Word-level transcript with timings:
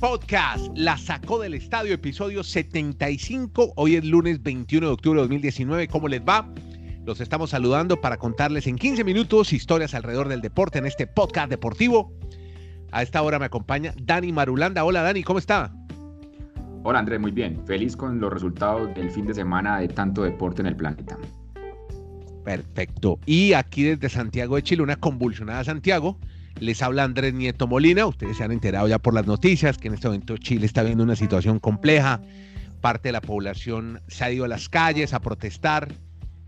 Podcast, 0.00 0.68
la 0.76 0.96
sacó 0.96 1.40
del 1.40 1.54
estadio, 1.54 1.92
episodio 1.92 2.44
75. 2.44 3.72
Hoy 3.74 3.96
es 3.96 4.04
lunes 4.04 4.40
21 4.40 4.86
de 4.86 4.92
octubre 4.92 5.16
de 5.16 5.22
2019. 5.22 5.88
¿Cómo 5.88 6.06
les 6.06 6.20
va? 6.20 6.48
Los 7.04 7.20
estamos 7.20 7.50
saludando 7.50 8.00
para 8.00 8.16
contarles 8.16 8.68
en 8.68 8.76
15 8.76 9.02
minutos 9.02 9.52
historias 9.52 9.94
alrededor 9.94 10.28
del 10.28 10.40
deporte 10.40 10.78
en 10.78 10.86
este 10.86 11.08
podcast 11.08 11.50
deportivo. 11.50 12.12
A 12.92 13.02
esta 13.02 13.22
hora 13.22 13.40
me 13.40 13.46
acompaña 13.46 13.92
Dani 14.00 14.30
Marulanda. 14.30 14.84
Hola 14.84 15.02
Dani, 15.02 15.24
¿cómo 15.24 15.40
está? 15.40 15.74
Hola 16.84 17.00
Andrés, 17.00 17.18
muy 17.18 17.32
bien. 17.32 17.66
Feliz 17.66 17.96
con 17.96 18.20
los 18.20 18.32
resultados 18.32 18.94
del 18.94 19.10
fin 19.10 19.26
de 19.26 19.34
semana 19.34 19.80
de 19.80 19.88
tanto 19.88 20.22
deporte 20.22 20.62
en 20.62 20.68
el 20.68 20.76
planeta. 20.76 21.18
Perfecto. 22.44 23.18
Y 23.26 23.52
aquí 23.52 23.82
desde 23.82 24.08
Santiago 24.08 24.54
de 24.54 24.62
Chile, 24.62 24.82
una 24.84 24.96
convulsionada 24.96 25.64
Santiago. 25.64 26.18
Les 26.60 26.82
habla 26.82 27.04
Andrés 27.04 27.34
Nieto 27.34 27.66
Molina. 27.66 28.06
Ustedes 28.06 28.36
se 28.36 28.44
han 28.44 28.52
enterado 28.52 28.88
ya 28.88 28.98
por 28.98 29.14
las 29.14 29.26
noticias 29.26 29.78
que 29.78 29.88
en 29.88 29.94
este 29.94 30.08
momento 30.08 30.36
Chile 30.36 30.66
está 30.66 30.82
viendo 30.82 31.04
una 31.04 31.16
situación 31.16 31.58
compleja. 31.58 32.20
Parte 32.80 33.08
de 33.08 33.12
la 33.12 33.20
población 33.20 34.00
se 34.08 34.24
ha 34.24 34.30
ido 34.30 34.44
a 34.44 34.48
las 34.48 34.68
calles 34.68 35.14
a 35.14 35.20
protestar 35.20 35.88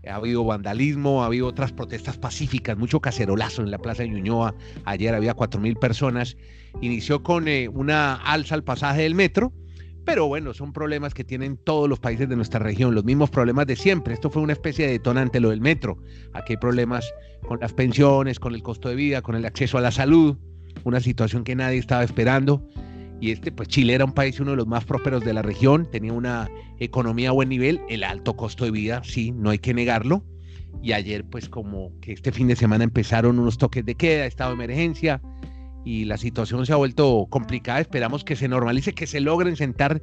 ha 0.09 0.15
habido 0.15 0.43
vandalismo, 0.43 1.21
ha 1.21 1.27
habido 1.27 1.47
otras 1.47 1.71
protestas 1.71 2.17
pacíficas, 2.17 2.77
mucho 2.77 2.99
cacerolazo 2.99 3.61
en 3.61 3.69
la 3.69 3.77
Plaza 3.77 4.03
de 4.03 4.09
Ñuñoa. 4.09 4.55
Ayer 4.85 5.13
había 5.13 5.35
4.000 5.35 5.77
personas. 5.77 6.37
Inició 6.81 7.21
con 7.21 7.47
eh, 7.47 7.67
una 7.67 8.15
alza 8.15 8.55
al 8.55 8.63
pasaje 8.63 9.03
del 9.03 9.13
metro, 9.13 9.53
pero 10.05 10.27
bueno, 10.27 10.53
son 10.53 10.73
problemas 10.73 11.13
que 11.13 11.23
tienen 11.23 11.57
todos 11.57 11.87
los 11.87 11.99
países 11.99 12.27
de 12.27 12.35
nuestra 12.35 12.59
región, 12.59 12.95
los 12.95 13.03
mismos 13.03 13.29
problemas 13.29 13.67
de 13.67 13.75
siempre. 13.75 14.13
Esto 14.13 14.29
fue 14.29 14.41
una 14.41 14.53
especie 14.53 14.85
de 14.85 14.93
detonante, 14.93 15.39
lo 15.39 15.49
del 15.49 15.61
metro. 15.61 15.97
Aquí 16.33 16.53
hay 16.53 16.57
problemas 16.57 17.13
con 17.47 17.59
las 17.59 17.73
pensiones, 17.73 18.39
con 18.39 18.55
el 18.55 18.63
costo 18.63 18.89
de 18.89 18.95
vida, 18.95 19.21
con 19.21 19.35
el 19.35 19.45
acceso 19.45 19.77
a 19.77 19.81
la 19.81 19.91
salud, 19.91 20.37
una 20.83 20.99
situación 20.99 21.43
que 21.43 21.55
nadie 21.55 21.77
estaba 21.77 22.03
esperando 22.03 22.67
y 23.21 23.29
este, 23.29 23.51
pues 23.51 23.69
Chile 23.69 23.93
era 23.93 24.03
un 24.03 24.13
país 24.13 24.39
uno 24.39 24.51
de 24.51 24.57
los 24.57 24.67
más 24.67 24.83
prósperos 24.83 25.23
de 25.23 25.31
la 25.31 25.43
región, 25.43 25.87
tenía 25.89 26.11
una 26.11 26.49
economía 26.79 27.29
a 27.29 27.33
buen 27.33 27.49
nivel, 27.49 27.79
el 27.87 28.03
alto 28.03 28.35
costo 28.35 28.65
de 28.65 28.71
vida, 28.71 29.03
sí, 29.05 29.31
no 29.31 29.51
hay 29.51 29.59
que 29.59 29.75
negarlo. 29.75 30.25
Y 30.81 30.93
ayer, 30.93 31.23
pues 31.25 31.47
como 31.47 31.91
que 32.01 32.13
este 32.13 32.31
fin 32.31 32.47
de 32.47 32.55
semana 32.55 32.83
empezaron 32.83 33.37
unos 33.37 33.59
toques 33.59 33.85
de 33.85 33.93
queda, 33.93 34.25
estado 34.25 34.49
de 34.49 34.63
emergencia, 34.63 35.21
y 35.85 36.05
la 36.05 36.17
situación 36.17 36.65
se 36.65 36.73
ha 36.73 36.77
vuelto 36.77 37.27
complicada. 37.29 37.79
Esperamos 37.79 38.23
que 38.23 38.35
se 38.35 38.47
normalice, 38.47 38.93
que 38.93 39.07
se 39.07 39.21
logren 39.21 39.55
sentar 39.55 40.01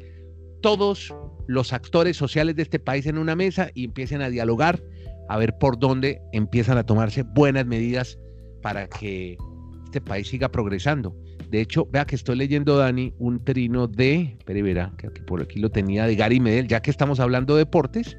todos 0.60 1.14
los 1.46 1.72
actores 1.72 2.16
sociales 2.16 2.56
de 2.56 2.62
este 2.62 2.78
país 2.78 3.06
en 3.06 3.18
una 3.18 3.36
mesa 3.36 3.70
y 3.74 3.84
empiecen 3.84 4.22
a 4.22 4.28
dialogar, 4.28 4.82
a 5.28 5.38
ver 5.38 5.56
por 5.58 5.78
dónde 5.78 6.20
empiezan 6.32 6.78
a 6.78 6.84
tomarse 6.84 7.22
buenas 7.22 7.66
medidas 7.66 8.18
para 8.62 8.88
que 8.88 9.36
este 9.84 10.00
país 10.00 10.28
siga 10.28 10.50
progresando. 10.50 11.16
De 11.50 11.62
hecho, 11.62 11.86
vea 11.90 12.04
que 12.04 12.16
estoy 12.16 12.36
leyendo, 12.36 12.76
Dani, 12.76 13.14
un 13.18 13.42
trino 13.42 13.86
de, 13.86 14.36
verá, 14.46 14.92
que 14.98 15.08
por 15.22 15.40
aquí 15.40 15.60
lo 15.60 15.70
tenía, 15.70 16.06
de 16.06 16.14
Gary 16.14 16.40
Medel, 16.40 16.68
ya 16.68 16.82
que 16.82 16.90
estamos 16.90 17.20
hablando 17.20 17.54
de 17.54 17.60
deportes. 17.60 18.18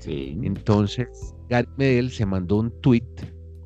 Sí. 0.00 0.38
Entonces, 0.42 1.34
Gary 1.50 1.68
Medel 1.76 2.10
se 2.10 2.24
mandó 2.24 2.56
un 2.56 2.70
tweet, 2.80 3.04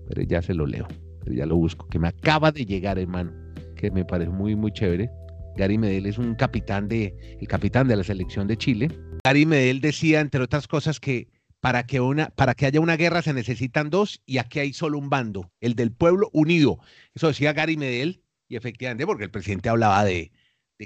pero 0.09 0.23
ya 0.23 0.43
se 0.43 0.55
lo 0.55 0.67
leo, 0.67 0.89
pero 1.29 1.41
ya 1.41 1.45
lo 1.47 1.57
busco, 1.57 1.87
que 1.89 1.99
me 1.99 2.09
acaba 2.09 2.51
de 2.53 2.65
llegar, 2.65 2.99
hermano, 2.99 3.31
que 3.77 3.91
me 3.91 4.03
parece 4.03 4.31
muy, 4.31 4.57
muy 4.57 4.73
chévere. 4.73 5.11
Gary 5.59 5.77
Medel 5.77 6.07
es 6.07 6.17
un 6.17 6.35
capitán 6.35 6.89
de, 6.89 7.15
el 7.39 7.47
capitán 7.47 7.87
de 7.87 7.97
la 7.97 8.03
selección 8.03 8.49
de 8.49 8.57
Chile. 8.57 8.89
Gary 9.25 9.45
Medel 9.45 9.83
decía, 9.83 10.21
entre 10.21 10.43
otras 10.43 10.67
cosas, 10.67 11.01
que 11.01 11.29
para 11.61 11.85
que, 11.85 12.01
una, 12.01 12.31
para 12.31 12.55
que 12.55 12.65
haya 12.65 12.81
una 12.81 12.97
guerra 12.97 13.21
se 13.21 13.35
necesitan 13.35 13.91
dos 13.91 14.23
y 14.25 14.39
aquí 14.39 14.61
hay 14.61 14.73
solo 14.73 14.97
un 14.97 15.11
bando, 15.11 15.53
el 15.61 15.75
del 15.75 15.93
pueblo 15.93 16.31
unido. 16.33 16.79
Eso 17.15 17.29
decía 17.29 17.53
Gary 17.53 17.77
Medel 17.77 18.23
y 18.49 18.57
efectivamente, 18.57 19.05
porque 19.05 19.25
el 19.25 19.31
presidente 19.31 19.69
hablaba 19.69 20.07
de, 20.07 20.33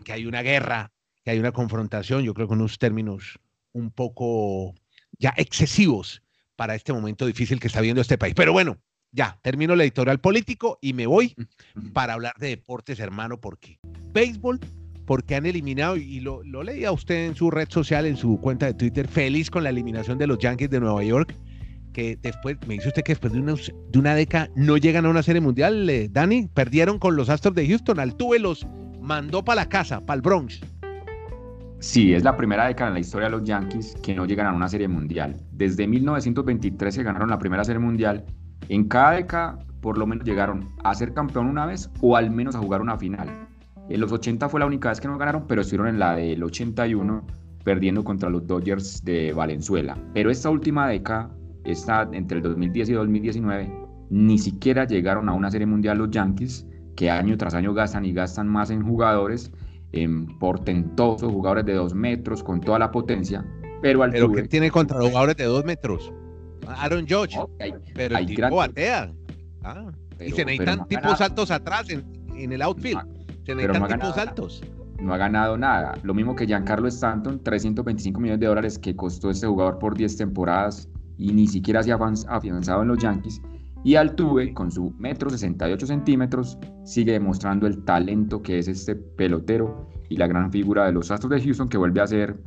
que 0.05 0.13
hay 0.13 0.27
una 0.27 0.43
guerra, 0.43 0.91
que 1.25 1.31
hay 1.31 1.39
una 1.39 1.53
confrontación, 1.53 2.25
yo 2.25 2.35
creo 2.35 2.49
que 2.49 2.55
unos 2.55 2.81
términos 2.81 3.39
un 3.71 3.93
poco 3.93 4.75
ya 5.21 5.33
excesivos 5.37 6.21
para 6.57 6.75
este 6.75 6.93
momento 6.93 7.27
difícil 7.27 7.61
que 7.61 7.69
está 7.69 7.81
viendo 7.81 8.01
este 8.01 8.19
país. 8.19 8.35
Pero 8.35 8.53
bueno, 8.53 8.81
ya, 9.13 9.39
termino 9.43 9.75
el 9.75 9.81
editorial 9.83 10.21
político 10.21 10.79
y 10.81 10.95
me 10.95 11.07
voy 11.07 11.35
para 11.93 12.15
hablar 12.15 12.35
de 12.39 12.49
deportes, 12.49 12.99
hermano, 12.99 13.39
porque 13.41 13.79
béisbol, 14.13 14.59
porque 15.07 15.35
han 15.37 15.47
eliminado, 15.47 15.97
y 15.97 16.21
lo, 16.21 16.43
lo 16.43 16.63
leía 16.63 16.93
usted 16.93 17.27
en 17.27 17.37
su 17.37 17.51
red 17.51 17.69
social, 17.69 18.07
en 18.07 18.17
su 18.17 18.41
cuenta 18.41 18.67
de 18.67 18.75
Twitter, 18.75 19.07
feliz 19.07 19.51
con 19.51 19.65
la 19.65 19.71
eliminación 19.71 20.19
de 20.19 20.27
los 20.27 20.39
Yankees 20.39 20.71
de 20.71 20.81
Nueva 20.81 21.05
York 21.05 21.37
que 21.93 22.19
después, 22.21 22.57
me 22.67 22.75
dice 22.75 22.89
usted 22.89 23.03
que 23.03 23.13
después 23.13 23.33
de 23.33 23.41
una, 23.41 23.55
de 23.55 23.99
una 23.99 24.15
década 24.15 24.49
no 24.57 24.77
llegan 24.77 25.07
a 25.07 25.11
una 25.11 25.23
serie 25.23 25.41
mundial, 25.41 25.89
eh, 25.89 26.09
Dani, 26.11 26.49
perdieron 26.49 26.99
con 26.99 27.17
los 27.17 27.29
Astros 27.29 27.55
de 27.55 27.67
Houston, 27.69 28.01
Altuve 28.01 28.39
los 28.39 28.67
mandó 29.01 29.45
para 29.45 29.63
la 29.63 29.69
casa, 29.69 30.01
para 30.01 30.17
el 30.17 30.23
Bronx. 30.23 30.61
Sí, 31.81 32.15
es 32.15 32.23
la 32.23 32.37
primera 32.37 32.67
década 32.67 32.89
en 32.89 32.95
la 32.95 33.01
historia 33.01 33.29
de 33.29 33.33
los 33.33 33.45
Yankees 33.45 33.97
que 34.03 34.15
no 34.15 34.25
llegan 34.25 34.47
a 34.47 34.53
una 34.53 34.69
serie 34.69 34.87
mundial. 34.87 35.41
Desde 35.51 35.87
1923 35.87 36.95
se 36.95 37.03
ganaron 37.03 37.29
la 37.29 37.39
primera 37.39 37.65
serie 37.65 37.81
mundial. 37.81 38.25
En 38.69 38.85
cada 38.89 39.13
década, 39.13 39.59
por 39.81 39.99
lo 39.99 40.07
menos 40.07 40.25
llegaron 40.25 40.69
a 40.85 40.95
ser 40.95 41.13
campeón 41.13 41.47
una 41.47 41.67
vez 41.67 41.91
o 42.01 42.17
al 42.17 42.31
menos 42.31 42.55
a 42.55 42.59
jugar 42.59 42.81
una 42.81 42.97
final. 42.97 43.29
En 43.89 44.01
los 44.01 44.13
80 44.13 44.49
fue 44.49 44.61
la 44.61 44.67
única 44.67 44.89
vez 44.89 45.01
que 45.01 45.09
no 45.09 45.19
ganaron, 45.19 45.47
pero 45.47 45.61
estuvieron 45.61 45.89
en 45.89 45.99
la 45.99 46.15
del 46.15 46.43
81 46.43 47.27
perdiendo 47.65 48.03
contra 48.05 48.31
los 48.31 48.47
Dodgers 48.47 49.05
de 49.05 49.33
Valenzuela. 49.33 49.97
Pero 50.15 50.31
esta 50.31 50.51
última 50.51 50.89
década 50.89 51.31
está 51.65 52.09
entre 52.13 52.39
el 52.39 52.43
2010 52.43 52.89
y 52.89 52.93
2019, 52.93 53.73
ni 54.11 54.39
siquiera 54.39 54.87
llegaron 54.87 55.29
a 55.29 55.33
una 55.33 55.51
serie 55.51 55.67
mundial 55.67 55.99
los 55.99 56.11
Yankees, 56.11 56.67
que 56.97 57.11
año 57.11 57.37
tras 57.37 57.55
año 57.55 57.73
gastan 57.75 58.05
y 58.05 58.13
gastan 58.13 58.49
más 58.49 58.71
en 58.71 58.83
jugadores, 58.83 59.53
en 59.93 60.27
portentosos 60.39 61.31
jugadores 61.31 61.65
de 61.67 61.75
dos 61.75 61.95
metros, 61.95 62.43
con 62.43 62.61
toda 62.61 62.79
la 62.79 62.91
potencia, 62.91 63.45
pero 63.81 64.03
al 64.03 64.11
¿Pero 64.11 64.31
que 64.33 64.43
tiene 64.45 64.71
contra 64.71 65.01
jugadores 65.01 65.37
de 65.37 65.45
dos 65.45 65.65
metros? 65.65 66.13
Aaron 66.73 67.07
George, 67.07 67.39
pero 67.95 68.19
el 68.19 68.27
tipo 68.27 68.57
batea. 68.57 69.13
Ah, 69.63 69.91
y 70.21 70.31
se 70.33 70.45
necesitan 70.45 70.87
tipos 70.89 71.21
altos 71.21 71.51
atrás 71.51 71.89
en, 71.91 72.53
el 72.53 72.63
outfield. 72.63 73.03
se 73.45 73.55
necesitan 73.55 74.01
tipos 74.01 74.19
altos 74.19 74.63
no 75.03 75.13
ha 75.13 75.17
ganado 75.17 75.59
nada. 75.59 75.95
Lo 76.03 76.15
mismo 76.15 76.35
que 76.35 76.47
Giancarlo 76.47 76.89
Stanton, 76.89 77.43
325 77.43 78.21
millones 78.21 78.41
de 78.41 78.47
dólares 78.47 78.79
que 78.79 78.95
costó 78.97 79.31
este 79.31 79.47
jugador 79.47 79.79
por 79.79 79.97
10 79.97 80.17
temporadas 80.17 80.89
y 81.19 81.33
ni 81.33 81.47
siquiera 81.47 81.83
se 81.83 81.93
ha 81.93 81.99
afianzado 82.29 82.83
en 82.83 82.89
los 82.89 82.99
Yankees. 82.99 83.43
Y 83.85 83.97
Altuve, 83.97 84.55
con 84.55 84.71
su 84.71 84.95
metro 84.99 85.29
68 85.29 85.87
centímetros, 85.87 86.57
sigue 86.85 87.13
demostrando 87.13 87.67
el 87.67 87.85
talento 87.85 88.41
que 88.41 88.59
es 88.59 88.69
este 88.69 88.95
pelotero 88.95 89.89
y 90.09 90.17
la 90.17 90.29
gran 90.29 90.53
figura 90.53 90.87
de 90.87 90.93
los 90.93 91.11
Astros 91.11 91.31
de 91.31 91.43
Houston 91.43 91.69
que 91.69 91.79
vuelve 91.79 92.01
a 92.01 92.07
ser 92.07 92.39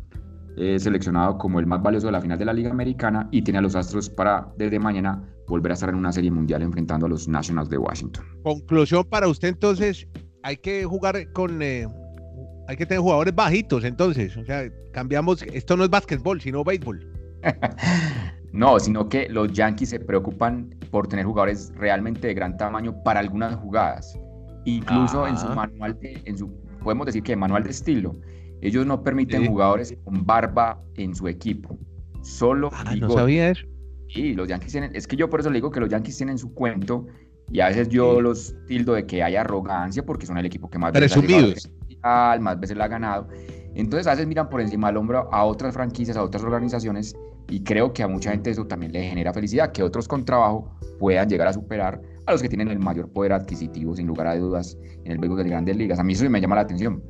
eh, 0.58 0.80
seleccionado 0.80 1.38
como 1.38 1.60
el 1.60 1.66
más 1.66 1.82
valioso 1.82 2.08
de 2.08 2.14
la 2.14 2.22
final 2.22 2.38
de 2.38 2.46
la 2.46 2.54
Liga 2.54 2.72
Americana 2.72 3.28
y 3.32 3.42
tiene 3.42 3.60
a 3.60 3.62
los 3.62 3.76
Astros 3.76 4.10
para 4.10 4.48
desde 4.58 4.80
mañana 4.80 5.22
volver 5.48 5.72
a 5.72 5.74
estar 5.74 5.90
en 5.90 5.96
una 5.96 6.12
serie 6.12 6.32
mundial 6.32 6.62
enfrentando 6.62 7.06
a 7.06 7.10
los 7.10 7.28
Nationals 7.28 7.70
de 7.70 7.78
Washington. 7.78 8.26
Conclusión 8.44 9.04
para 9.06 9.28
usted 9.28 9.50
entonces, 9.50 10.08
hay 10.44 10.58
que 10.58 10.86
jugar 10.86 11.32
con... 11.34 11.62
Eh, 11.62 11.88
hay 12.68 12.78
que 12.78 12.86
tener 12.86 13.02
jugadores 13.02 13.36
bajitos 13.36 13.84
entonces, 13.84 14.36
o 14.38 14.44
sea, 14.44 14.64
cambiamos, 14.92 15.44
esto 15.44 15.78
no 15.78 15.84
es 15.84 15.90
básquetbol, 15.90 16.42
sino 16.42 16.64
béisbol. 16.64 17.00
No, 18.56 18.80
sino 18.80 19.10
que 19.10 19.28
los 19.28 19.52
Yankees 19.52 19.90
se 19.90 20.00
preocupan 20.00 20.74
por 20.90 21.08
tener 21.08 21.26
jugadores 21.26 21.74
realmente 21.76 22.28
de 22.28 22.34
gran 22.34 22.56
tamaño 22.56 22.96
para 23.04 23.20
algunas 23.20 23.54
jugadas. 23.56 24.18
Incluso 24.64 25.28
en 25.28 25.38
su 25.38 25.48
ah. 25.48 25.56
manual, 25.56 26.00
de, 26.00 26.22
en 26.24 26.38
su, 26.38 26.50
podemos 26.82 27.06
decir 27.06 27.22
que 27.22 27.36
manual 27.36 27.64
de 27.64 27.72
estilo, 27.72 28.14
ellos 28.68 28.86
no 28.86 29.04
permiten 29.04 29.48
jugadores 29.48 29.96
con 30.04 30.26
barba 30.26 30.82
en 30.96 31.16
su 31.16 31.28
equipo. 31.28 31.78
Solo. 32.22 32.70
Ah, 32.74 32.96
no 32.96 33.10
sabía 33.10 33.52
eso. 33.52 33.66
Sí, 34.10 34.34
los 34.34 34.48
Yankees 34.48 34.72
tienen. 34.72 34.96
Es 34.96 35.08
que 35.08 35.16
yo 35.16 35.30
por 35.30 35.40
eso 35.40 35.50
le 35.50 35.56
digo 35.58 35.72
que 35.72 35.80
los 35.80 35.90
Yankees 35.90 36.18
tienen 36.18 36.38
su 36.38 36.54
cuento 36.54 37.06
y 37.52 37.60
a 37.60 37.68
veces 37.68 37.90
yo 37.90 38.22
los 38.22 38.56
tildo 38.68 38.94
de 38.94 39.06
que 39.06 39.22
hay 39.24 39.36
arrogancia 39.36 40.06
porque 40.06 40.26
son 40.26 40.38
el 40.38 40.46
equipo 40.46 40.70
que 40.70 40.80
más 40.80 40.92
veces, 40.94 41.70
más 42.40 42.60
veces 42.60 42.78
la 42.78 42.86
ha 42.86 42.88
ganado. 42.88 43.28
Entonces 43.76 44.08
a 44.08 44.12
veces 44.12 44.28
miran 44.28 44.50
por 44.50 44.62
encima 44.62 44.88
del 44.88 44.98
hombro 44.98 45.30
a 45.32 45.44
otras 45.44 45.74
franquicias, 45.74 46.18
a 46.18 46.24
otras 46.24 46.44
organizaciones 46.44 47.16
y 47.50 47.64
creo 47.64 47.94
que 47.94 48.04
a 48.04 48.08
mucha 48.08 48.32
gente 48.32 48.50
eso 48.50 48.66
también 48.66 48.92
le 48.92 49.04
genera 49.04 49.34
felicidad, 49.34 49.72
que 49.72 49.84
otros 49.84 50.08
con 50.08 50.26
trabajo 50.26 50.72
puedan 50.98 51.30
llegar 51.30 51.48
a 51.48 51.54
superar 51.54 52.02
a 52.26 52.32
los 52.32 52.42
que 52.42 52.50
tienen 52.50 52.70
el 52.70 52.80
mayor 52.80 53.10
poder 53.10 53.34
adquisitivo, 53.34 53.96
sin 53.96 54.08
lugar 54.08 54.28
a 54.28 54.36
dudas, 54.36 54.78
en 55.04 55.12
el 55.12 55.18
béisbol 55.20 55.44
de 55.44 55.50
grandes 55.50 55.78
ligas. 55.78 56.00
A 56.00 56.04
mí 56.04 56.14
eso 56.14 56.28
me 56.30 56.42
llama 56.42 56.56
la 56.56 56.62
atención. 56.62 57.04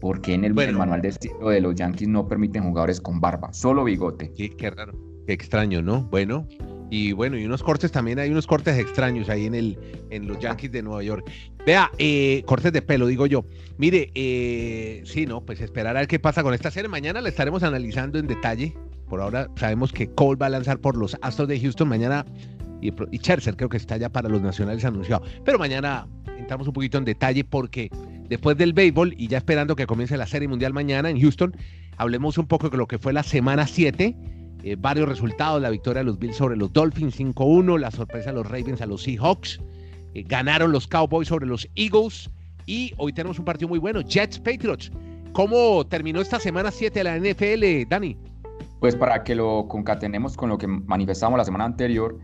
Porque 0.00 0.34
en 0.34 0.44
el, 0.44 0.54
manual 0.54 1.02
de 1.02 1.08
estilo 1.08 1.50
de 1.50 1.60
los 1.60 1.74
Yankees 1.74 2.08
no 2.08 2.26
permiten 2.26 2.62
jugadores 2.62 3.00
con 3.00 3.20
barba, 3.20 3.52
solo 3.52 3.84
bigote? 3.84 4.32
Sí, 4.36 4.50
qué 4.50 4.70
raro, 4.70 4.94
qué 5.26 5.32
extraño, 5.32 5.82
¿no? 5.82 6.02
Bueno, 6.04 6.46
y 6.90 7.12
bueno, 7.12 7.38
y 7.38 7.44
unos 7.44 7.62
cortes 7.62 7.92
también, 7.92 8.18
hay 8.18 8.30
unos 8.30 8.46
cortes 8.46 8.76
extraños 8.76 9.28
ahí 9.28 9.46
en, 9.46 9.54
el, 9.54 9.78
en 10.10 10.26
los 10.26 10.38
Yankees 10.40 10.72
de 10.72 10.82
Nueva 10.82 11.02
York. 11.04 11.30
Vea, 11.64 11.90
eh, 11.98 12.42
cortes 12.46 12.72
de 12.72 12.82
pelo, 12.82 13.06
digo 13.06 13.26
yo. 13.26 13.44
Mire, 13.78 14.10
eh, 14.14 15.02
sí, 15.04 15.24
no, 15.24 15.44
pues 15.44 15.60
esperar 15.60 15.96
a 15.96 16.00
ver 16.00 16.08
qué 16.08 16.18
pasa 16.18 16.42
con 16.42 16.52
esta 16.52 16.70
serie. 16.70 16.88
Mañana 16.88 17.20
la 17.20 17.28
estaremos 17.28 17.62
analizando 17.62 18.18
en 18.18 18.26
detalle. 18.26 18.74
Por 19.08 19.20
ahora 19.20 19.48
sabemos 19.56 19.92
que 19.92 20.08
Cole 20.08 20.36
va 20.36 20.46
a 20.46 20.50
lanzar 20.50 20.80
por 20.80 20.96
los 20.96 21.16
Astros 21.22 21.48
de 21.48 21.60
Houston 21.60 21.88
mañana 21.88 22.26
y, 22.80 22.88
y 22.88 23.18
creo 23.18 23.68
que 23.68 23.76
está 23.76 23.96
ya 23.96 24.08
para 24.08 24.28
los 24.28 24.40
nacionales 24.40 24.84
anunciado. 24.84 25.22
Pero 25.44 25.58
mañana 25.58 26.08
entramos 26.38 26.66
un 26.66 26.72
poquito 26.72 26.98
en 26.98 27.04
detalle 27.04 27.44
porque 27.44 27.90
después 28.30 28.56
del 28.56 28.72
béisbol 28.72 29.14
y 29.18 29.26
ya 29.26 29.38
esperando 29.38 29.76
que 29.76 29.86
comience 29.86 30.16
la 30.16 30.26
Serie 30.26 30.48
Mundial 30.48 30.72
mañana 30.72 31.10
en 31.10 31.20
Houston, 31.20 31.54
hablemos 31.98 32.38
un 32.38 32.46
poco 32.46 32.70
de 32.70 32.78
lo 32.78 32.86
que 32.86 32.96
fue 32.96 33.12
la 33.12 33.24
semana 33.24 33.66
7. 33.66 34.16
Eh, 34.62 34.76
varios 34.78 35.08
resultados, 35.08 35.60
la 35.60 35.68
victoria 35.68 36.00
de 36.00 36.04
los 36.04 36.18
Bills 36.18 36.36
sobre 36.36 36.56
los 36.56 36.72
Dolphins 36.72 37.18
5-1, 37.18 37.78
la 37.78 37.90
sorpresa 37.90 38.30
de 38.30 38.36
los 38.36 38.46
Ravens 38.46 38.80
a 38.80 38.86
los 38.86 39.02
Seahawks, 39.02 39.60
eh, 40.14 40.22
ganaron 40.26 40.70
los 40.70 40.86
Cowboys 40.86 41.28
sobre 41.28 41.46
los 41.46 41.68
Eagles 41.74 42.30
y 42.66 42.92
hoy 42.98 43.12
tenemos 43.12 43.38
un 43.38 43.44
partido 43.44 43.68
muy 43.68 43.80
bueno, 43.80 44.00
Jets 44.00 44.38
Patriots. 44.38 44.92
¿Cómo 45.32 45.84
terminó 45.86 46.20
esta 46.20 46.38
semana 46.38 46.70
7 46.70 47.00
de 47.00 47.04
la 47.04 47.16
NFL, 47.16 47.88
Dani? 47.88 48.16
Pues 48.78 48.94
para 48.94 49.24
que 49.24 49.34
lo 49.34 49.66
concatenemos 49.68 50.36
con 50.36 50.50
lo 50.50 50.58
que 50.58 50.68
manifestamos 50.68 51.36
la 51.36 51.44
semana 51.44 51.64
anterior, 51.64 52.18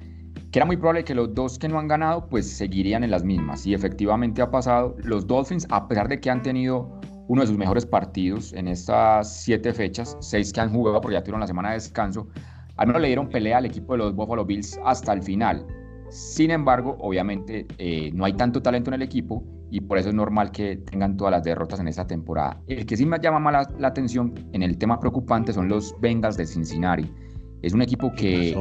que 0.56 0.61
era 0.61 0.64
muy 0.64 0.79
probable 0.79 1.05
que 1.05 1.14
los 1.14 1.35
dos 1.35 1.58
que 1.58 1.69
no 1.69 1.79
han 1.79 1.87
ganado 1.87 2.31
pues 2.31 2.49
seguirían 2.50 3.05
en 3.05 3.11
las 3.11 3.23
mismas. 3.23 3.67
Y 3.67 3.75
efectivamente 3.75 4.41
ha 4.41 4.50
pasado. 4.50 4.97
Los 5.05 5.26
Dolphins, 5.26 5.67
a 5.69 5.87
pesar 5.87 6.08
de 6.08 6.19
que 6.19 6.31
han 6.31 6.41
tenido 6.43 6.99
uno 7.29 7.43
de 7.43 7.49
sus 7.49 7.58
mejores 7.58 7.85
partidos 7.85 8.55
en 8.55 8.67
estas 8.67 9.43
siete 9.43 9.75
fechas, 9.75 10.17
seis 10.20 10.55
que 10.55 10.62
han 10.62 10.73
jugado 10.73 10.99
porque 11.03 11.12
ya 11.12 11.23
tuvieron 11.23 11.41
la 11.41 11.47
semana 11.47 11.69
de 11.69 11.75
descanso, 11.75 12.29
al 12.79 12.87
menos 12.87 13.03
le 13.03 13.08
dieron 13.08 13.29
pelea 13.29 13.58
al 13.58 13.67
equipo 13.67 13.93
de 13.93 13.99
los 13.99 14.14
Buffalo 14.14 14.47
Bills 14.47 14.81
hasta 14.82 15.12
el 15.12 15.23
final. 15.23 15.67
Sin 16.08 16.50
embargo, 16.50 16.97
obviamente 17.00 17.67
eh, 17.76 18.11
no 18.14 18.25
hay 18.25 18.32
tanto 18.32 18.62
talento 18.62 18.88
en 18.88 18.94
el 18.94 19.03
equipo 19.03 19.44
y 19.70 19.82
por 19.82 19.99
eso 19.99 20.08
es 20.08 20.14
normal 20.14 20.53
que 20.53 20.79
tengan 20.79 21.19
todas 21.19 21.32
las 21.32 21.44
derrotas 21.44 21.81
en 21.81 21.88
esta 21.88 22.06
temporada. 22.06 22.62
El 22.67 22.87
que 22.87 22.97
sí 22.97 23.05
me 23.05 23.19
llama 23.19 23.41
más 23.41 23.69
la, 23.79 23.88
atención 23.88 24.32
en 24.55 24.62
el 24.62 24.79
tema 24.79 24.99
preocupante 25.00 25.53
son 25.53 25.69
los 25.69 25.94
Bengals 26.00 26.38
de 26.38 26.47
Cincinnati. 26.47 27.12
Es 27.61 27.75
un 27.75 27.82
equipo 27.82 28.11
que 28.14 28.56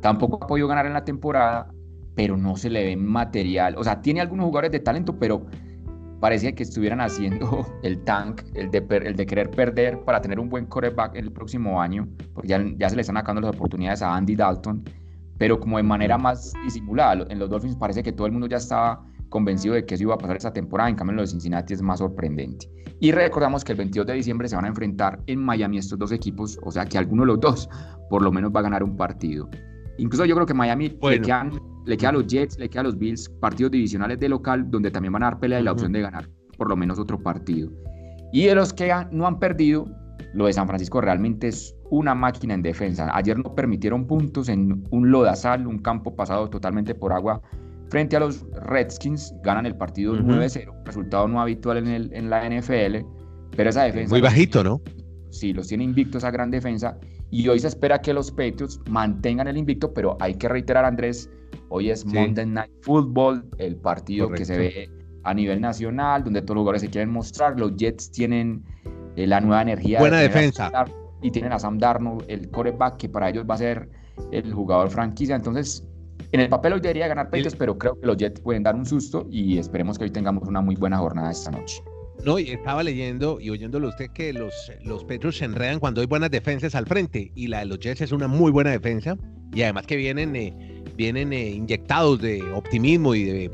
tampoco 0.00 0.42
ha 0.42 0.46
podido 0.46 0.68
ganar 0.68 0.86
en 0.86 0.92
la 0.92 1.04
temporada, 1.04 1.72
pero 2.14 2.36
no 2.36 2.56
se 2.56 2.70
le 2.70 2.84
ve 2.84 2.96
material. 2.96 3.76
O 3.76 3.84
sea, 3.84 4.00
tiene 4.00 4.20
algunos 4.20 4.46
jugadores 4.46 4.72
de 4.72 4.80
talento, 4.80 5.18
pero 5.18 5.46
parecía 6.20 6.52
que 6.54 6.62
estuvieran 6.62 7.00
haciendo 7.00 7.66
el 7.82 8.02
tank, 8.04 8.42
el 8.54 8.70
de, 8.70 8.84
el 9.04 9.16
de 9.16 9.26
querer 9.26 9.50
perder 9.50 10.00
para 10.04 10.20
tener 10.20 10.40
un 10.40 10.48
buen 10.48 10.66
quarterback 10.66 11.14
el 11.14 11.32
próximo 11.32 11.80
año, 11.80 12.08
porque 12.34 12.48
ya, 12.48 12.64
ya 12.76 12.88
se 12.88 12.96
le 12.96 13.02
están 13.02 13.16
sacando 13.16 13.40
las 13.40 13.54
oportunidades 13.54 14.02
a 14.02 14.14
Andy 14.14 14.34
Dalton, 14.34 14.84
pero 15.38 15.60
como 15.60 15.76
de 15.76 15.82
manera 15.82 16.16
más 16.16 16.52
disimulada. 16.64 17.26
En 17.28 17.38
los 17.38 17.50
Dolphins 17.50 17.76
parece 17.76 18.02
que 18.02 18.12
todo 18.12 18.26
el 18.26 18.32
mundo 18.32 18.46
ya 18.46 18.56
estaba 18.56 19.04
convencido 19.28 19.74
de 19.74 19.84
que 19.84 19.94
eso 19.94 20.04
iba 20.04 20.14
a 20.14 20.18
pasar 20.18 20.36
esta 20.36 20.52
temporada, 20.52 20.88
en 20.88 20.96
cambio 20.96 21.12
en 21.12 21.16
los 21.16 21.28
de 21.28 21.32
Cincinnati 21.32 21.74
es 21.74 21.82
más 21.82 21.98
sorprendente. 21.98 22.70
Y 23.00 23.12
recordamos 23.12 23.64
que 23.64 23.72
el 23.72 23.78
22 23.78 24.06
de 24.06 24.14
diciembre 24.14 24.48
se 24.48 24.56
van 24.56 24.64
a 24.64 24.68
enfrentar 24.68 25.20
en 25.26 25.40
Miami 25.44 25.78
estos 25.78 25.98
dos 25.98 26.12
equipos, 26.12 26.58
o 26.62 26.70
sea 26.70 26.86
que 26.86 26.96
alguno 26.96 27.22
de 27.22 27.26
los 27.26 27.40
dos 27.40 27.68
por 28.08 28.22
lo 28.22 28.32
menos 28.32 28.52
va 28.54 28.60
a 28.60 28.62
ganar 28.62 28.82
un 28.82 28.96
partido. 28.96 29.48
Incluso 29.98 30.24
yo 30.24 30.34
creo 30.34 30.46
que 30.46 30.54
Miami 30.54 30.98
le, 31.02 31.20
quedan, 31.20 31.52
le 31.84 31.96
queda 31.96 32.10
a 32.10 32.12
los 32.12 32.26
Jets, 32.26 32.58
le 32.58 32.68
queda 32.68 32.80
a 32.80 32.84
los 32.84 32.98
Bills 32.98 33.28
partidos 33.40 33.72
divisionales 33.72 34.18
de 34.18 34.28
local 34.28 34.70
donde 34.70 34.90
también 34.90 35.12
van 35.12 35.22
a 35.22 35.26
dar 35.26 35.40
pelea 35.40 35.60
y 35.60 35.64
la 35.64 35.72
opción 35.72 35.92
de 35.92 36.02
ganar 36.02 36.28
por 36.56 36.68
lo 36.68 36.76
menos 36.76 36.98
otro 36.98 37.18
partido. 37.18 37.70
Y 38.32 38.46
de 38.46 38.54
los 38.54 38.72
que 38.72 38.92
no 39.10 39.26
han 39.26 39.38
perdido, 39.38 39.86
lo 40.34 40.46
de 40.46 40.52
San 40.52 40.66
Francisco 40.66 41.00
realmente 41.00 41.48
es 41.48 41.74
una 41.90 42.14
máquina 42.14 42.54
en 42.54 42.62
defensa. 42.62 43.10
Ayer 43.14 43.38
no 43.38 43.54
permitieron 43.54 44.06
puntos 44.06 44.48
en 44.48 44.84
un 44.90 45.10
lodazal, 45.10 45.66
un 45.66 45.78
campo 45.78 46.16
pasado 46.16 46.48
totalmente 46.48 46.94
por 46.94 47.12
agua 47.12 47.40
Frente 47.88 48.16
a 48.16 48.20
los 48.20 48.44
Redskins, 48.64 49.32
ganan 49.44 49.64
el 49.64 49.76
partido 49.76 50.16
9-0, 50.16 50.84
resultado 50.84 51.28
no 51.28 51.40
habitual 51.40 51.78
en, 51.78 51.86
el, 51.86 52.12
en 52.12 52.30
la 52.30 52.48
NFL, 52.48 53.06
pero 53.56 53.70
esa 53.70 53.84
defensa... 53.84 54.12
Muy 54.12 54.20
bajito, 54.20 54.64
¿no? 54.64 54.80
Sí, 55.30 55.52
los 55.52 55.68
tiene 55.68 55.84
invictos 55.84 56.24
esa 56.24 56.32
gran 56.32 56.50
defensa 56.50 56.98
y 57.30 57.48
hoy 57.48 57.58
se 57.58 57.68
espera 57.68 58.00
que 58.00 58.12
los 58.12 58.30
Patriots 58.30 58.80
mantengan 58.88 59.48
el 59.48 59.56
invicto, 59.56 59.92
pero 59.92 60.16
hay 60.20 60.34
que 60.34 60.48
reiterar, 60.48 60.84
Andrés, 60.84 61.30
hoy 61.68 61.90
es 61.90 62.04
Monday 62.04 62.46
Night 62.46 62.70
Football, 62.82 63.44
el 63.58 63.76
partido 63.76 64.30
que 64.30 64.44
se 64.44 64.56
ve 64.56 64.90
a 65.24 65.34
nivel 65.34 65.60
nacional, 65.60 66.22
donde 66.22 66.40
todos 66.40 66.56
los 66.56 66.62
jugadores 66.62 66.82
se 66.82 66.88
quieren 66.88 67.10
mostrar. 67.10 67.58
Los 67.58 67.74
Jets 67.76 68.10
tienen 68.12 68.64
eh, 69.16 69.26
la 69.26 69.40
nueva 69.40 69.62
energía. 69.62 69.98
Buena 69.98 70.18
defensa. 70.18 70.70
Y 71.20 71.30
tienen 71.30 71.52
a 71.52 71.58
Sam 71.58 71.78
Darnold, 71.78 72.24
el 72.28 72.48
coreback, 72.50 72.98
que 72.98 73.08
para 73.08 73.30
ellos 73.30 73.44
va 73.48 73.54
a 73.54 73.58
ser 73.58 73.88
el 74.30 74.52
jugador 74.52 74.88
franquicia. 74.90 75.34
Entonces, 75.34 75.84
en 76.30 76.40
el 76.40 76.48
papel 76.48 76.74
hoy 76.74 76.80
debería 76.80 77.08
ganar 77.08 77.26
Patriots, 77.26 77.56
pero 77.56 77.76
creo 77.76 77.98
que 77.98 78.06
los 78.06 78.16
Jets 78.16 78.40
pueden 78.40 78.62
dar 78.62 78.76
un 78.76 78.86
susto 78.86 79.26
y 79.30 79.58
esperemos 79.58 79.98
que 79.98 80.04
hoy 80.04 80.10
tengamos 80.10 80.46
una 80.46 80.60
muy 80.60 80.76
buena 80.76 80.98
jornada 80.98 81.32
esta 81.32 81.50
noche. 81.50 81.82
No, 82.24 82.38
y 82.38 82.50
estaba 82.50 82.82
leyendo 82.82 83.38
y 83.40 83.50
oyéndolo 83.50 83.88
usted 83.88 84.10
que 84.10 84.32
los, 84.32 84.52
los 84.82 85.04
Patriots 85.04 85.38
se 85.38 85.44
enredan 85.44 85.78
cuando 85.78 86.00
hay 86.00 86.06
buenas 86.06 86.30
defensas 86.30 86.74
al 86.74 86.86
frente 86.86 87.30
y 87.34 87.46
la 87.46 87.60
de 87.60 87.66
los 87.66 87.78
Jets 87.78 88.00
es 88.00 88.12
una 88.12 88.26
muy 88.26 88.50
buena 88.50 88.70
defensa 88.70 89.16
y 89.52 89.62
además 89.62 89.86
que 89.86 89.96
vienen, 89.96 90.34
eh, 90.34 90.82
vienen 90.96 91.32
eh, 91.32 91.50
inyectados 91.50 92.20
de 92.20 92.42
optimismo 92.52 93.14
y 93.14 93.24
de, 93.24 93.50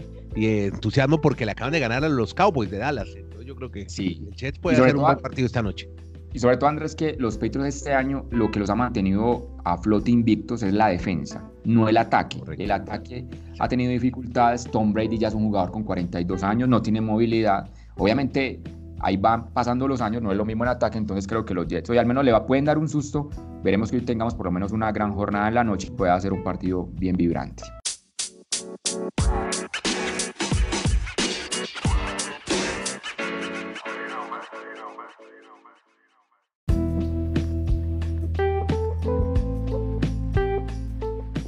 entusiasmo 0.67 1.21
porque 1.21 1.45
le 1.45 1.53
acaban 1.53 1.73
de 1.73 1.81
ganar 1.81 2.05
a 2.05 2.09
los 2.09 2.33
Cowboys 2.33 2.71
de 2.71 2.79
Dallas. 2.79 3.09
Entonces 3.15 3.47
yo 3.47 3.55
creo 3.55 3.71
que 3.71 3.89
sí. 3.89 4.23
el 4.27 4.35
Jets 4.35 4.59
puede 4.59 4.79
hacer 4.79 4.97
un 4.97 5.03
buen 5.03 5.19
partido 5.19 5.47
esta 5.47 5.63
noche. 5.63 5.89
Y 6.35 6.39
sobre 6.39 6.57
todo, 6.57 6.71
Andrés, 6.71 6.95
que 6.95 7.15
los 7.19 7.37
Patriots 7.37 7.77
este 7.77 7.93
año 7.93 8.25
lo 8.31 8.51
que 8.51 8.59
los 8.59 8.71
ha 8.71 8.75
mantenido 8.75 9.55
a 9.65 9.77
flote 9.77 10.11
invictos 10.11 10.63
es 10.63 10.73
la 10.73 10.89
defensa, 10.89 11.47
no 11.65 11.89
el 11.89 11.99
ataque. 11.99 12.41
El 12.57 12.71
ataque 12.71 13.27
ha 13.59 13.69
tenido 13.69 13.93
dificultades. 13.93 14.65
Tom 14.65 14.95
Brady 14.95 15.19
ya 15.19 15.29
es 15.29 15.35
un 15.35 15.45
jugador 15.45 15.71
con 15.71 15.85
42 15.85 16.43
años, 16.43 16.69
no 16.71 16.81
tiene 16.81 17.03
movilidad. 17.03 17.71
Obviamente, 17.97 18.61
ahí 19.01 19.17
van 19.17 19.53
pasando 19.53 19.87
los 19.89 20.01
años, 20.01 20.23
no 20.23 20.31
es 20.31 20.37
lo 20.37 20.45
mismo 20.45 20.65
el 20.65 20.71
ataque, 20.71 20.99
entonces 20.99 21.27
creo 21.27 21.45
que 21.45 21.55
los 21.55 21.67
Jets 21.67 21.91
hoy 21.91 21.99
al 21.99 22.07
menos 22.07 22.25
le 22.25 22.33
va, 22.33 22.47
pueden 22.47 22.65
dar 22.65 22.79
un 22.79 22.89
susto. 22.89 23.29
Veremos 23.63 23.91
que 23.91 23.99
hoy 23.99 24.03
tengamos 24.05 24.35
por 24.35 24.47
lo 24.47 24.53
menos 24.53 24.73
una 24.73 24.91
gran 24.93 25.15
jornada 25.15 25.49
en 25.49 25.55
la 25.55 25.65
noche 25.65 25.89
y 25.89 25.91
pueda 25.91 26.19
ser 26.21 26.33
un 26.33 26.43
partido 26.43 26.89
bien 26.95 27.17
vibrante. 27.17 27.65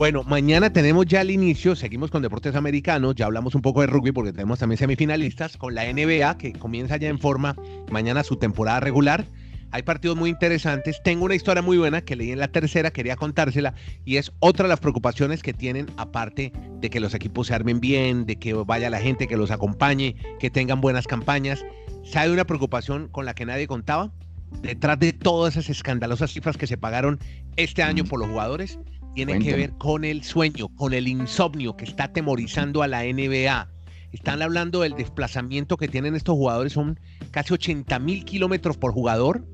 Bueno, 0.05 0.23
mañana 0.23 0.71
tenemos 0.71 1.07
ya 1.07 1.23
el 1.23 1.31
inicio, 1.31 1.75
seguimos 1.75 2.11
con 2.11 2.21
deportes 2.21 2.55
americanos, 2.57 3.15
ya 3.15 3.25
hablamos 3.25 3.55
un 3.55 3.63
poco 3.63 3.81
de 3.81 3.87
rugby 3.87 4.13
porque 4.13 4.33
tenemos 4.33 4.59
también 4.59 4.77
semifinalistas, 4.77 5.57
con 5.57 5.75
la 5.75 5.91
NBA 5.91 6.37
que 6.37 6.53
comienza 6.53 6.99
ya 6.99 7.09
en 7.09 7.19
forma 7.19 7.57
mañana 7.91 8.23
su 8.23 8.37
temporada 8.37 8.81
regular. 8.81 9.25
Hay 9.71 9.83
partidos 9.83 10.19
muy 10.19 10.29
interesantes. 10.29 11.01
Tengo 11.03 11.25
una 11.25 11.35
historia 11.37 11.63
muy 11.63 11.79
buena 11.79 12.03
que 12.03 12.17
leí 12.17 12.33
en 12.33 12.39
la 12.39 12.49
tercera, 12.49 12.91
quería 12.91 13.17
contársela, 13.17 13.73
y 14.05 14.19
es 14.19 14.31
otra 14.41 14.65
de 14.65 14.69
las 14.69 14.81
preocupaciones 14.81 15.43
que 15.43 15.55
tienen, 15.55 15.87
aparte 15.97 16.53
de 16.81 16.91
que 16.91 17.01
los 17.01 17.15
equipos 17.15 17.47
se 17.47 17.55
armen 17.55 17.81
bien, 17.81 18.27
de 18.27 18.37
que 18.37 18.53
vaya 18.53 18.91
la 18.91 19.01
gente 19.01 19.27
que 19.27 19.39
los 19.39 19.51
acompañe, 19.51 20.17
que 20.39 20.51
tengan 20.51 20.83
buenas 20.83 21.07
campañas. 21.07 21.65
¿Sabe 22.05 22.31
una 22.31 22.45
preocupación 22.45 23.09
con 23.09 23.25
la 23.25 23.35
que 23.35 23.47
nadie 23.47 23.67
contaba? 23.67 24.13
Detrás 24.61 24.99
de 24.99 25.15
todas 25.15 25.57
esas 25.57 25.71
escandalosas 25.71 26.31
cifras 26.31 26.59
que 26.59 26.67
se 26.67 26.77
pagaron 26.77 27.19
este 27.57 27.83
año 27.83 28.05
por 28.05 28.21
los 28.21 28.29
jugadores, 28.29 28.79
tiene 29.15 29.39
que 29.39 29.55
ver 29.55 29.73
con 29.79 30.05
el 30.05 30.23
sueño, 30.25 30.69
con 30.77 30.93
el 30.93 31.09
insomnio 31.09 31.77
que 31.77 31.85
está 31.85 32.05
atemorizando 32.05 32.83
a 32.83 32.89
la 32.89 33.05
NBA. 33.05 33.71
Están 34.13 34.43
hablando 34.43 34.81
del 34.81 34.95
desplazamiento 34.95 35.77
que 35.77 35.89
tienen 35.89 36.15
estos 36.15 36.35
jugadores, 36.35 36.73
son 36.73 37.01
casi 37.31 37.55
80 37.55 37.99
mil 37.99 38.25
kilómetros 38.25 38.77
por 38.77 38.93
jugador. 38.93 39.45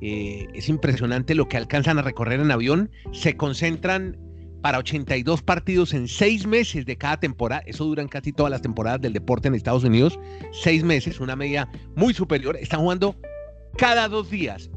Eh, 0.00 0.46
es 0.54 0.68
impresionante 0.68 1.34
lo 1.34 1.48
que 1.48 1.56
alcanzan 1.56 1.98
a 1.98 2.02
recorrer 2.02 2.40
en 2.40 2.50
avión. 2.50 2.90
Se 3.12 3.36
concentran 3.36 4.16
para 4.62 4.78
82 4.78 5.42
partidos 5.42 5.94
en 5.94 6.08
seis 6.08 6.46
meses 6.46 6.86
de 6.86 6.96
cada 6.96 7.18
temporada. 7.18 7.62
Eso 7.66 7.84
duran 7.84 8.08
casi 8.08 8.32
todas 8.32 8.50
las 8.50 8.62
temporadas 8.62 9.00
del 9.00 9.12
deporte 9.12 9.48
en 9.48 9.54
Estados 9.54 9.84
Unidos. 9.84 10.18
Seis 10.52 10.82
meses, 10.84 11.20
una 11.20 11.36
media 11.36 11.68
muy 11.96 12.14
superior. 12.14 12.56
Están 12.56 12.80
jugando 12.80 13.16
cada 13.76 14.08
dos 14.08 14.30
días 14.30 14.70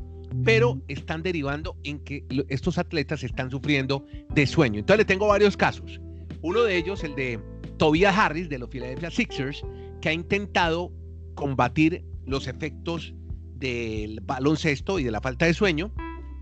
pero 0.44 0.82
están 0.88 1.24
derivando 1.24 1.78
en 1.84 2.00
que 2.00 2.26
estos 2.50 2.78
atletas 2.78 3.24
están 3.24 3.52
sufriendo 3.52 4.06
de 4.34 4.48
sueño. 4.48 4.80
Entonces 4.80 5.00
le 5.00 5.06
tengo 5.06 5.28
varios 5.28 5.56
casos. 5.58 6.00
Uno 6.42 6.64
de 6.64 6.78
ellos, 6.78 7.04
el 7.04 7.16
de 7.16 7.40
Tobias 7.78 8.18
Harris 8.18 8.50
de 8.50 8.60
los 8.60 8.70
Philadelphia 8.70 9.12
Sixers, 9.12 9.64
que 10.02 10.10
ha 10.10 10.14
intentado 10.14 10.92
combatir 11.36 12.04
los 12.26 12.48
efectos 12.48 13.14
del 13.56 14.20
baloncesto 14.22 15.00
y 15.00 15.04
de 15.04 15.12
la 15.12 15.22
falta 15.22 15.46
de 15.46 15.54
sueño. 15.54 15.94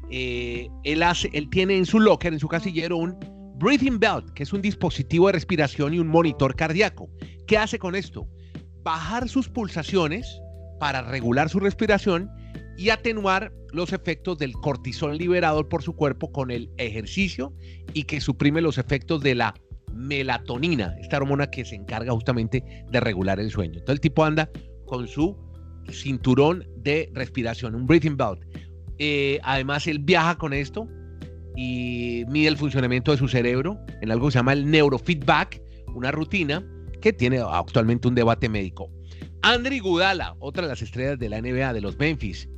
Eh, 0.10 0.70
él, 0.84 1.04
hace, 1.04 1.30
él 1.34 1.50
tiene 1.50 1.78
en 1.78 1.86
su 1.86 2.00
locker, 2.00 2.34
en 2.34 2.40
su 2.40 2.48
casillero, 2.48 2.98
un 2.98 3.18
breathing 3.56 4.00
belt, 4.00 4.32
que 4.34 4.44
es 4.44 4.54
un 4.54 4.62
dispositivo 4.62 5.28
de 5.28 5.34
respiración 5.34 5.94
y 5.94 6.00
un 6.00 6.08
monitor 6.08 6.56
cardíaco. 6.56 7.10
¿Qué 7.48 7.58
hace 7.58 7.78
con 7.78 7.96
esto? 7.96 8.28
Bajar 8.84 9.30
sus 9.30 9.48
pulsaciones 9.48 10.42
para 10.80 11.04
regular 11.04 11.50
su 11.50 11.60
respiración 11.60 12.30
y 12.82 12.90
atenuar 12.90 13.54
los 13.74 13.94
efectos 13.94 14.40
del 14.40 14.54
cortisol 14.54 15.16
liberador 15.16 15.70
por 15.70 15.84
su 15.84 15.94
cuerpo 15.94 16.32
con 16.32 16.50
el 16.50 16.68
ejercicio 16.78 17.54
y 17.94 18.06
que 18.06 18.20
suprime 18.20 18.60
los 18.60 18.80
efectos 18.80 19.22
de 19.22 19.36
la 19.36 19.54
melatonina, 19.94 20.96
esta 21.00 21.18
hormona 21.18 21.52
que 21.52 21.64
se 21.64 21.76
encarga 21.76 22.12
justamente 22.12 22.64
de 22.90 23.00
regular 23.00 23.40
el 23.40 23.52
sueño. 23.52 23.74
Entonces 23.74 23.94
el 23.94 24.00
tipo 24.00 24.26
anda 24.26 24.50
con 24.88 25.08
su 25.08 25.38
cinturón 25.92 26.68
de 26.78 27.12
respiración, 27.14 27.76
un 27.76 27.86
breathing 27.86 28.18
belt. 28.18 28.42
Eh, 28.98 29.40
además 29.44 29.86
él 29.86 30.00
viaja 30.00 30.40
con 30.40 30.52
esto 30.52 30.88
y 31.56 32.24
mide 32.30 32.48
el 32.48 32.58
funcionamiento 32.58 33.12
de 33.12 33.20
su 33.20 33.28
cerebro 33.28 33.78
en 34.02 34.10
algo 34.10 34.26
que 34.26 34.32
se 34.32 34.40
llama 34.40 34.54
el 34.54 34.72
neurofeedback, 34.72 35.62
una 35.94 36.10
rutina 36.10 36.66
que 37.00 37.14
tiene 37.14 37.42
actualmente 37.48 38.08
un 38.08 38.16
debate 38.16 38.50
médico. 38.50 38.90
Andri 39.44 39.78
Gudala, 39.78 40.36
otra 40.40 40.64
de 40.64 40.70
las 40.70 40.82
estrellas 40.82 41.20
de 41.20 41.30
la 41.30 41.40
NBA 41.42 41.74
de 41.74 41.82
los 41.82 42.00
Memphis. 42.00 42.50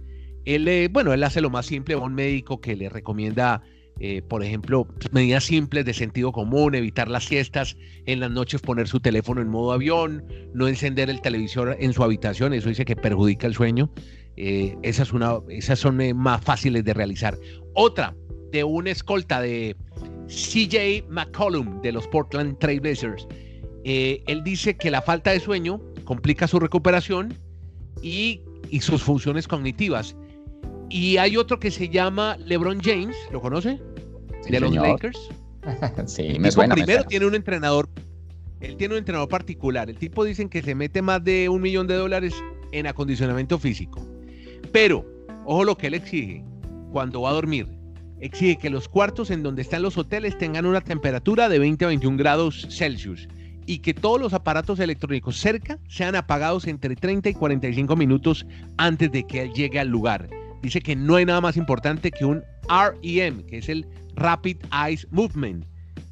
Él, 0.46 0.68
eh, 0.68 0.90
bueno, 0.92 1.14
él 1.14 1.24
hace 1.24 1.42
lo 1.42 1.50
más 1.50 1.66
simple, 1.66 1.96
un 1.96 2.14
médico 2.14 2.60
que 2.60 2.76
le 2.76 2.90
recomienda, 2.90 3.62
eh, 4.00 4.22
por 4.22 4.44
ejemplo, 4.44 4.88
medidas 5.12 5.46
simples 5.46 5.86
de 5.86 5.94
sentido 5.94 6.32
común, 6.32 6.76
evitar 6.76 7.08
las 7.08 7.26
siestas, 7.26 7.78
en 8.06 8.20
las 8.20 8.32
noches 8.32 8.62
poner 8.62 8.88
su 8.88 9.00
teléfono 9.00 9.42
en 9.42 9.50
modo 9.50 9.72
avión, 9.72 10.26
no 10.54 10.68
encender 10.68 11.10
el 11.10 11.22
televisor 11.22 11.76
en 11.80 11.94
su 11.94 12.04
habitación, 12.04 12.54
eso 12.54 12.70
dice 12.70 12.86
que 12.86 12.96
perjudica 12.96 13.48
el 13.48 13.54
sueño. 13.54 13.92
Eh, 14.36 14.76
esas, 14.82 15.14
una, 15.14 15.38
esas 15.50 15.80
son 15.80 16.00
más 16.16 16.42
fáciles 16.42 16.84
de 16.84 16.94
realizar. 16.94 17.38
Otra, 17.76 18.16
de 18.52 18.64
una 18.64 18.92
escolta 18.92 19.42
de 19.42 19.76
CJ 20.28 21.06
McCollum 21.10 21.82
de 21.82 21.92
los 21.92 22.08
Portland 22.08 22.58
Trailblazers. 22.60 23.28
él 23.84 24.42
dice 24.44 24.76
que 24.76 24.90
la 24.90 25.02
falta 25.02 25.32
de 25.32 25.40
sueño 25.40 25.80
complica 26.04 26.48
su 26.48 26.60
recuperación 26.60 27.38
y, 28.02 28.42
sus 28.82 29.04
funciones 29.04 29.48
cognitivas. 29.48 30.16
Y 30.94 31.18
hay 31.18 31.38
otro 31.38 31.60
que 31.60 31.72
se 31.72 31.90
llama 31.90 32.38
LeBron 32.38 32.80
James, 32.80 33.18
¿lo 33.32 33.42
conoce? 33.42 33.80
de 34.48 34.60
los 34.60 34.76
Lakers. 34.76 35.18
sí, 36.06 36.38
me 36.38 36.52
suena. 36.52 36.76
Primero 36.76 37.04
tiene 37.06 37.26
un 37.26 37.34
entrenador, 37.34 37.90
él 38.60 38.78
tiene 38.78 38.94
un 38.94 39.00
entrenador 39.00 39.28
particular. 39.28 39.90
El 39.90 39.98
tipo 39.98 40.24
dicen 40.24 40.50
que 40.50 40.62
se 40.62 40.76
mete 40.76 41.02
más 41.02 41.24
de 41.24 41.50
un 41.50 41.64
millón 41.64 41.88
de 41.88 41.96
dólares 41.96 42.36
en 42.72 42.86
acondicionamiento 42.86 43.58
físico. 43.58 44.08
Pero, 44.72 45.04
ojo 45.46 45.64
lo 45.64 45.76
que 45.76 45.88
él 45.88 45.96
exige 45.96 46.46
cuando 46.92 47.22
va 47.22 47.32
a 47.32 47.34
dormir. 47.34 47.68
Exige 48.20 48.60
que 48.60 48.70
los 48.70 48.88
cuartos 48.88 49.32
en 49.32 49.42
donde 49.42 49.64
están 49.64 49.82
los 49.82 49.98
hoteles 49.98 50.38
tengan 50.38 50.68
una 50.68 50.82
temperatura 50.82 51.50
de 51.50 51.58
20 51.58 51.86
a 51.86 51.88
21 51.88 52.18
grados 52.18 52.68
Celsius 52.70 53.28
y 53.66 53.80
que 53.80 53.96
todos 53.96 54.22
los 54.22 54.34
aparatos 54.34 54.80
electrónicos 54.80 55.38
cerca 55.38 55.80
sean 55.88 56.16
apagados 56.16 56.68
entre 56.68 56.96
30 56.96 57.30
y 57.30 57.34
45 57.34 57.96
minutos 57.96 58.46
antes 58.78 59.12
de 59.12 59.24
que 59.24 59.42
él 59.42 59.54
llegue 59.54 59.80
al 59.80 59.88
lugar. 59.88 60.30
Dice 60.64 60.82
que 60.82 60.96
no 60.96 61.18
hay 61.18 61.26
nada 61.26 61.42
más 61.42 61.58
importante 61.58 62.10
que 62.10 62.26
un 62.26 62.42
REM, 62.68 63.44
que 63.46 63.58
es 63.58 63.70
el 63.70 63.86
Rapid 64.16 64.58
Eyes 64.72 65.08
Movement, 65.12 65.66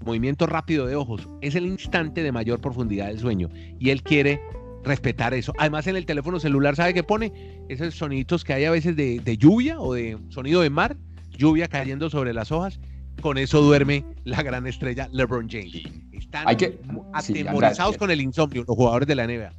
movimiento 0.05 0.45
rápido 0.45 0.85
de 0.85 0.95
ojos. 0.95 1.27
Es 1.41 1.55
el 1.55 1.65
instante 1.65 2.21
de 2.21 2.31
mayor 2.31 2.59
profundidad 2.59 3.07
del 3.07 3.17
sueño 3.17 3.49
y 3.79 3.89
él 3.89 4.03
quiere 4.03 4.39
respetar 4.83 5.33
eso. 5.33 5.53
Además 5.57 5.87
en 5.87 5.95
el 5.95 6.05
teléfono 6.05 6.39
celular, 6.39 6.75
¿sabe 6.75 6.93
qué 6.93 7.03
pone? 7.03 7.31
Esos 7.69 7.95
sonidos 7.95 8.43
que 8.43 8.53
hay 8.53 8.65
a 8.65 8.71
veces 8.71 8.95
de, 8.95 9.21
de 9.21 9.37
lluvia 9.37 9.79
o 9.79 9.93
de 9.93 10.17
sonido 10.29 10.61
de 10.61 10.69
mar, 10.69 10.97
lluvia 11.31 11.67
cayendo 11.67 12.09
sobre 12.09 12.33
las 12.33 12.51
hojas. 12.51 12.79
Con 13.21 13.37
eso 13.37 13.61
duerme 13.61 14.03
la 14.25 14.43
gran 14.43 14.67
estrella 14.67 15.07
LeBron 15.11 15.47
James 15.49 15.83
están 16.21 16.47
hay 16.47 16.55
que, 16.55 16.79
atemorizados 17.13 17.97
con 17.97 18.11
el 18.11 18.21
insomnio 18.21 18.63
los 18.67 18.75
jugadores 18.75 19.07
de 19.07 19.15
la 19.15 19.27
NBA. 19.27 19.51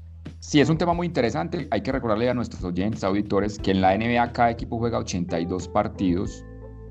Sí, 0.43 0.61
es 0.61 0.69
un 0.69 0.77
tema 0.77 0.93
muy 0.93 1.07
interesante. 1.07 1.69
Hay 1.71 1.83
que 1.83 1.93
recordarle 1.93 2.29
a 2.29 2.35
nuestros 2.35 2.65
oyentes, 2.65 3.05
auditores, 3.05 3.61
que 3.61 3.71
en 3.71 3.81
la 3.81 3.97
NBA 3.97 4.33
cada 4.33 4.51
equipo 4.51 4.77
juega 4.77 4.99
82 4.99 5.69
partidos 5.69 6.45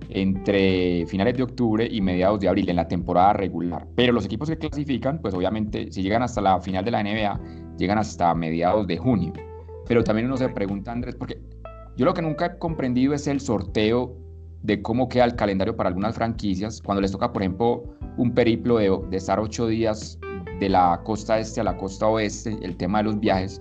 entre 0.09 1.05
finales 1.07 1.35
de 1.35 1.43
octubre 1.43 1.85
y 1.85 1.99
mediados 1.99 2.39
de 2.39 2.47
abril 2.47 2.69
en 2.69 2.77
la 2.77 2.87
temporada 2.87 3.33
regular. 3.33 3.85
Pero 3.97 4.13
los 4.13 4.23
equipos 4.23 4.49
que 4.49 4.57
clasifican, 4.57 5.19
pues 5.21 5.33
obviamente, 5.33 5.91
si 5.91 6.01
llegan 6.01 6.23
hasta 6.23 6.39
la 6.39 6.61
final 6.61 6.85
de 6.85 6.91
la 6.91 7.03
NBA, 7.03 7.41
llegan 7.77 7.97
hasta 7.97 8.33
mediados 8.33 8.87
de 8.87 8.97
junio. 8.97 9.33
Pero 9.85 10.01
también 10.01 10.27
uno 10.27 10.37
se 10.37 10.47
pregunta, 10.47 10.93
Andrés, 10.93 11.15
porque 11.15 11.41
yo 11.97 12.05
lo 12.05 12.13
que 12.13 12.21
nunca 12.21 12.45
he 12.45 12.57
comprendido 12.57 13.13
es 13.13 13.27
el 13.27 13.41
sorteo 13.41 14.15
de 14.63 14.81
cómo 14.81 15.09
queda 15.09 15.25
el 15.25 15.35
calendario 15.35 15.75
para 15.75 15.89
algunas 15.89 16.15
franquicias, 16.15 16.81
cuando 16.81 17.01
les 17.01 17.11
toca, 17.11 17.33
por 17.33 17.41
ejemplo, 17.41 17.83
un 18.15 18.33
periplo 18.33 18.77
de, 18.77 18.97
de 19.09 19.17
estar 19.17 19.41
ocho 19.41 19.67
días 19.67 20.17
de 20.61 20.69
la 20.69 21.01
costa 21.03 21.39
este 21.39 21.59
a 21.59 21.63
la 21.63 21.75
costa 21.75 22.07
oeste, 22.07 22.55
el 22.61 22.77
tema 22.77 22.99
de 22.99 23.05
los 23.05 23.19
viajes. 23.19 23.59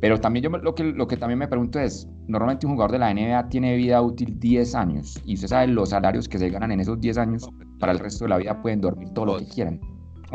Pero 0.00 0.20
también 0.20 0.42
yo 0.42 0.50
lo 0.50 0.74
que, 0.74 0.82
lo 0.82 1.06
que 1.06 1.16
también 1.16 1.38
me 1.38 1.46
pregunto 1.46 1.78
es, 1.78 2.08
normalmente 2.26 2.66
un 2.66 2.72
jugador 2.72 2.90
de 2.90 2.98
la 2.98 3.14
NBA 3.14 3.48
tiene 3.48 3.76
vida 3.76 4.02
útil 4.02 4.40
10 4.40 4.74
años 4.74 5.20
y 5.24 5.34
usted 5.34 5.46
sabe 5.46 5.68
los 5.68 5.90
salarios 5.90 6.28
que 6.28 6.38
se 6.38 6.50
ganan 6.50 6.72
en 6.72 6.80
esos 6.80 7.00
10 7.00 7.18
años, 7.18 7.48
para 7.78 7.92
el 7.92 8.00
resto 8.00 8.24
de 8.24 8.30
la 8.30 8.38
vida 8.38 8.60
pueden 8.60 8.80
dormir 8.80 9.10
todo 9.10 9.26
lo 9.26 9.38
que 9.38 9.46
quieran. 9.46 9.80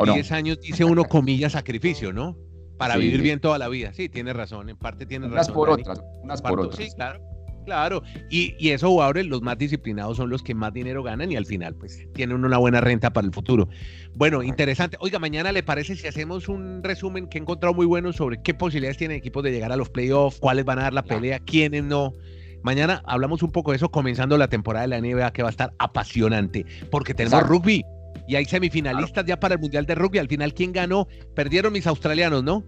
10 0.02 0.32
años 0.32 0.58
dice 0.62 0.84
uno 0.84 1.04
comillas 1.04 1.52
sacrificio, 1.52 2.10
¿no? 2.10 2.36
Para 2.78 2.96
vivir 2.96 3.20
bien 3.20 3.40
toda 3.40 3.58
la 3.58 3.68
vida. 3.68 3.92
Sí, 3.92 4.08
tiene 4.08 4.32
razón, 4.32 4.70
en 4.70 4.78
parte 4.78 5.04
tiene 5.04 5.26
razón. 5.26 5.34
Unas 5.34 5.50
por 5.50 5.68
otras, 5.68 6.02
unas 6.22 6.40
por 6.40 6.60
otras. 6.60 6.76
Sí, 6.82 6.90
claro. 6.94 7.20
Claro, 7.68 8.02
y, 8.30 8.54
y, 8.58 8.70
esos 8.70 8.88
jugadores, 8.88 9.26
los 9.26 9.42
más 9.42 9.58
disciplinados, 9.58 10.16
son 10.16 10.30
los 10.30 10.42
que 10.42 10.54
más 10.54 10.72
dinero 10.72 11.02
ganan 11.02 11.30
y 11.30 11.36
al 11.36 11.44
final, 11.44 11.74
pues, 11.74 12.06
tienen 12.14 12.42
una 12.42 12.56
buena 12.56 12.80
renta 12.80 13.12
para 13.12 13.26
el 13.26 13.32
futuro. 13.34 13.68
Bueno, 14.14 14.42
interesante. 14.42 14.96
Oiga, 15.00 15.18
mañana 15.18 15.52
le 15.52 15.62
parece 15.62 15.94
si 15.94 16.06
hacemos 16.06 16.48
un 16.48 16.82
resumen 16.82 17.26
que 17.26 17.36
he 17.36 17.42
encontrado 17.42 17.74
muy 17.74 17.84
bueno 17.84 18.14
sobre 18.14 18.40
qué 18.40 18.54
posibilidades 18.54 18.96
tienen 18.96 19.18
equipos 19.18 19.44
de 19.44 19.50
llegar 19.50 19.70
a 19.70 19.76
los 19.76 19.90
playoffs, 19.90 20.38
cuáles 20.40 20.64
van 20.64 20.78
a 20.78 20.84
dar 20.84 20.94
la 20.94 21.02
pelea, 21.02 21.40
quiénes 21.40 21.84
no. 21.84 22.14
Mañana 22.62 23.02
hablamos 23.04 23.42
un 23.42 23.52
poco 23.52 23.72
de 23.72 23.76
eso, 23.76 23.90
comenzando 23.90 24.38
la 24.38 24.48
temporada 24.48 24.86
de 24.86 24.88
la 24.88 25.00
NBA 25.02 25.30
que 25.34 25.42
va 25.42 25.50
a 25.50 25.52
estar 25.52 25.74
apasionante, 25.78 26.64
porque 26.90 27.12
tenemos 27.12 27.46
rugby 27.46 27.84
y 28.26 28.36
hay 28.36 28.46
semifinalistas 28.46 29.26
ya 29.26 29.38
para 29.38 29.56
el 29.56 29.60
Mundial 29.60 29.84
de 29.84 29.94
Rugby. 29.94 30.16
Al 30.16 30.28
final, 30.28 30.54
¿quién 30.54 30.72
ganó? 30.72 31.06
Perdieron 31.34 31.74
mis 31.74 31.86
australianos, 31.86 32.42
¿no? 32.42 32.64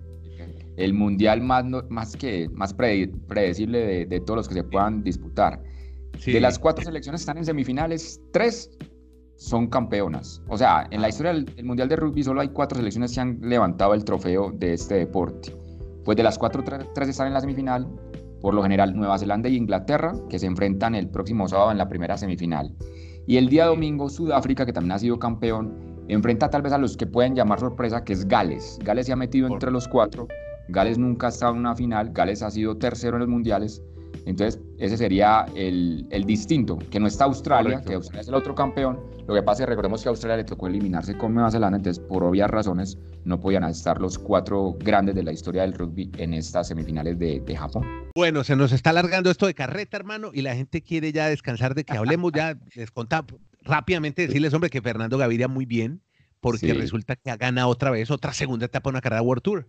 El 0.81 0.95
mundial 0.95 1.43
más, 1.43 1.65
más, 1.91 2.17
que, 2.17 2.49
más 2.55 2.75
predecible 2.75 4.07
de, 4.07 4.21
todos 4.21 4.39
los 4.39 4.49
que 4.49 4.55
se 4.55 4.65
puedan 4.65 5.03
disputar. 5.03 5.63
De 6.25 6.41
las 6.41 6.59
cuatro 6.59 6.85
selecciones 6.85 7.21
que 7.21 7.23
están 7.23 7.39
en 7.39 7.45
semifinales, 7.45 8.21
tres 8.33 8.71
son 9.37 9.69
campeonas. 9.69 10.43
O 10.49 10.57
sea, 10.57 10.87
en 10.91 11.03
la 11.03 11.09
historia 11.09 11.33
del, 11.33 11.65
Mundial 11.65 11.89
de 11.89 11.97
Rugby 11.97 12.23
solo 12.23 12.41
hay 12.41 12.49
cuatro 12.49 12.79
selecciones 12.79 13.15
que 13.15 13.21
han 13.21 13.39
levantado 13.43 13.95
el 13.95 14.05
trofeo 14.05 14.53
de 14.53 14.75
este 14.75 14.95
deporte. 14.97 15.55
Pues 16.05 16.17
de 16.17 16.23
las 16.23 16.39
cuatro, 16.39 16.65
tres, 16.95 17.09
están 17.09 17.29
en 17.29 17.35
la 17.35 17.41
semifinal. 17.41 17.87
Por 18.41 18.55
lo 18.55 18.63
general, 18.63 18.97
Nueva 18.97 19.19
Zelanda 19.19 19.51
y 19.51 19.57
Inglaterra, 19.57 20.15
que 20.31 20.39
se 20.39 20.47
enfrentan 20.47 20.95
el 20.95 21.09
próximo 21.09 21.47
sábado 21.47 21.73
en 21.73 21.79
la 21.79 21.89
primera 21.89 22.17
semifinal. 22.17 22.75
Y 23.27 23.37
el 23.37 23.51
día 23.51 23.67
domingo, 23.67 24.09
Sudáfrica, 24.09 24.65
que 24.65 24.73
también 24.73 24.93
ha 24.93 24.99
sido 24.99 25.19
campeón, 25.19 25.75
enfrenta 26.09 26.49
tal 26.49 26.63
vez 26.63 26.73
a 26.73 26.79
los 26.79 26.97
que 26.97 27.07
pueden 27.07 27.35
llamar 27.35 27.61
sorpresa, 27.61 28.03
que 28.03 28.15
es 28.15 28.27
Gales. 28.27 28.79
Gales 28.83 29.07
se 29.07 29.13
ha 29.13 29.17
metido 29.17 29.47
entre 29.47 29.71
los 29.71 29.87
cuatro 29.87 30.27
Gales 30.71 30.99
nunca 30.99 31.27
ha 31.27 31.31
estado 31.31 31.53
en 31.53 31.61
una 31.61 31.75
final, 31.75 32.11
Gales 32.13 32.43
ha 32.43 32.51
sido 32.51 32.77
tercero 32.77 33.17
en 33.17 33.21
los 33.21 33.29
mundiales, 33.29 33.83
entonces 34.27 34.61
ese 34.79 34.97
sería 34.97 35.47
el, 35.55 36.07
distinto, 36.27 36.79
que 36.91 37.01
no 37.01 37.07
está 37.07 37.25
Australia, 37.25 37.83
que 37.87 37.95
Australia 37.95 38.21
es 38.21 38.29
el 38.29 38.35
otro 38.35 38.55
campeón. 38.55 38.99
Lo 39.27 39.35
que 39.35 39.43
pasa 39.43 39.63
es 39.63 39.67
que 39.67 39.71
recordemos 39.71 40.03
que 40.03 40.09
a 40.09 40.11
Australia 40.11 40.37
le 40.37 40.45
tocó 40.45 40.67
eliminarse 40.67 41.17
con 41.17 41.35
Nueva 41.35 41.51
Zelanda, 41.51 41.77
entonces 41.79 42.03
por 42.05 42.25
obvias 42.25 42.51
razones 42.51 42.99
no 43.25 43.41
podían 43.41 43.65
estar 43.65 44.01
los 44.01 44.19
cuatro 44.19 44.77
grandes 44.79 45.15
de 45.15 45.23
la 45.23 45.33
historia 45.33 45.63
del 45.63 45.75
rugby 45.75 46.11
en 46.19 46.35
estas 46.35 46.69
semifinales 46.69 47.19
de, 47.19 47.41
de 47.41 47.57
Japón. 47.57 47.87
Bueno, 48.15 48.45
se 48.45 48.57
nos 48.57 48.73
está 48.73 48.91
alargando 48.91 49.31
esto 49.31 49.47
de 49.47 49.55
carreta, 49.55 49.97
hermano, 49.97 50.31
y 50.33 50.43
la 50.43 50.55
gente 50.55 50.83
quiere 50.83 51.13
ya 51.13 51.29
descansar 51.29 51.75
de 51.75 51.85
que 51.85 51.97
hablemos 51.97 52.33
ya, 52.33 52.59
les 52.75 52.91
contaba 52.91 53.27
rápidamente 53.63 54.27
decirles, 54.27 54.53
hombre, 54.55 54.71
que 54.71 54.83
Fernando 54.83 55.19
Gaviria 55.19 55.49
muy 55.49 55.67
bien, 55.67 56.03
porque 56.41 56.75
resulta 56.75 57.17
que 57.17 57.31
ha 57.31 57.37
ganado 57.37 57.69
otra 57.69 57.91
vez 57.91 58.11
otra 58.11 58.33
segunda 58.33 58.67
etapa 58.67 58.91
en 58.91 58.95
una 58.95 59.01
carrera 59.01 59.23
World 59.23 59.43
Tour. 59.43 59.69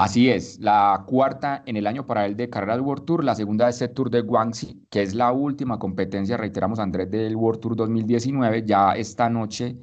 Así 0.00 0.30
es, 0.30 0.60
la 0.60 1.02
cuarta 1.08 1.64
en 1.66 1.76
el 1.76 1.84
año 1.88 2.06
para 2.06 2.24
él 2.24 2.36
de 2.36 2.48
carreras 2.48 2.80
World 2.80 3.04
Tour, 3.04 3.24
la 3.24 3.34
segunda 3.34 3.68
es 3.68 3.82
el 3.82 3.92
Tour 3.92 4.10
de 4.10 4.20
Guangxi, 4.20 4.86
que 4.90 5.02
es 5.02 5.12
la 5.12 5.32
última 5.32 5.80
competencia, 5.80 6.36
reiteramos 6.36 6.78
Andrés, 6.78 7.10
del 7.10 7.34
World 7.34 7.60
Tour 7.60 7.74
2019, 7.74 8.62
ya 8.64 8.92
esta 8.92 9.28
noche 9.28 9.76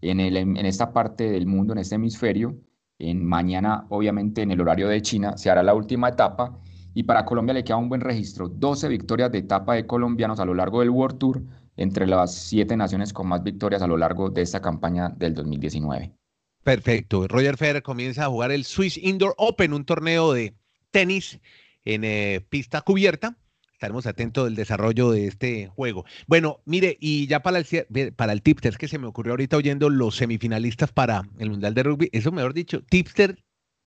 en 0.00 0.56
esta 0.64 0.90
parte 0.90 1.30
del 1.30 1.46
mundo, 1.46 1.74
en 1.74 1.80
este 1.80 1.96
hemisferio, 1.96 2.56
en 2.98 3.22
mañana 3.26 3.84
obviamente 3.90 4.40
en 4.40 4.52
el 4.52 4.62
horario 4.62 4.88
de 4.88 5.02
China, 5.02 5.36
se 5.36 5.50
hará 5.50 5.62
la 5.62 5.74
última 5.74 6.08
etapa 6.08 6.58
y 6.94 7.02
para 7.02 7.26
Colombia 7.26 7.52
le 7.52 7.62
queda 7.62 7.76
un 7.76 7.90
buen 7.90 8.00
registro, 8.00 8.48
12 8.48 8.88
victorias 8.88 9.30
de 9.30 9.38
etapa 9.40 9.74
de 9.74 9.86
colombianos 9.86 10.40
a 10.40 10.46
lo 10.46 10.54
largo 10.54 10.80
del 10.80 10.88
World 10.88 11.18
Tour, 11.18 11.42
entre 11.76 12.06
las 12.06 12.34
siete 12.34 12.74
naciones 12.74 13.12
con 13.12 13.28
más 13.28 13.42
victorias 13.42 13.82
a 13.82 13.86
lo 13.86 13.98
largo 13.98 14.30
de 14.30 14.40
esta 14.40 14.62
campaña 14.62 15.10
del 15.10 15.34
2019. 15.34 16.14
Perfecto. 16.62 17.26
Roger 17.28 17.56
Federer 17.56 17.82
comienza 17.82 18.24
a 18.24 18.28
jugar 18.28 18.52
el 18.52 18.64
Swiss 18.64 18.98
Indoor 18.98 19.34
Open, 19.38 19.72
un 19.72 19.84
torneo 19.84 20.32
de 20.32 20.54
tenis 20.90 21.40
en 21.84 22.04
eh, 22.04 22.44
pista 22.48 22.82
cubierta. 22.82 23.38
Estaremos 23.72 24.06
atentos 24.06 24.44
del 24.44 24.56
desarrollo 24.56 25.12
de 25.12 25.28
este 25.28 25.68
juego. 25.68 26.04
Bueno, 26.26 26.60
mire, 26.64 26.96
y 27.00 27.28
ya 27.28 27.40
para 27.40 27.58
el, 27.58 28.12
para 28.14 28.32
el 28.32 28.42
tipster, 28.42 28.76
que 28.76 28.88
se 28.88 28.98
me 28.98 29.06
ocurrió 29.06 29.34
ahorita 29.34 29.56
oyendo 29.56 29.88
los 29.88 30.16
semifinalistas 30.16 30.90
para 30.90 31.22
el 31.38 31.50
Mundial 31.50 31.74
de 31.74 31.84
Rugby, 31.84 32.08
eso 32.12 32.32
mejor 32.32 32.54
dicho, 32.54 32.82
tipster, 32.82 33.38